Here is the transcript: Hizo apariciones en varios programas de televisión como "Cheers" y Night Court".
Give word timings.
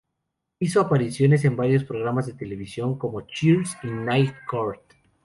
Hizo 0.57 0.81
apariciones 0.81 1.45
en 1.45 1.55
varios 1.55 1.83
programas 1.83 2.25
de 2.25 2.33
televisión 2.33 2.97
como 2.97 3.21
"Cheers" 3.21 3.77
y 3.83 3.87
Night 3.91 4.33
Court". 4.49 4.81